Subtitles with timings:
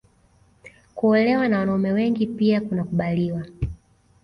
[0.95, 3.45] Kuolewa na wanaume wengi pia kunakubaliwa